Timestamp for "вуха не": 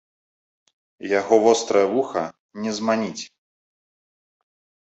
1.93-2.71